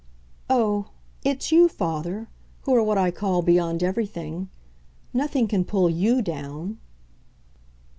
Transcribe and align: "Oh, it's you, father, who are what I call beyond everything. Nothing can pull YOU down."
"Oh, 0.49 0.87
it's 1.23 1.51
you, 1.51 1.67
father, 1.67 2.27
who 2.63 2.73
are 2.73 2.81
what 2.81 2.97
I 2.97 3.11
call 3.11 3.43
beyond 3.43 3.83
everything. 3.83 4.49
Nothing 5.13 5.47
can 5.47 5.63
pull 5.63 5.91
YOU 5.91 6.23
down." 6.23 6.79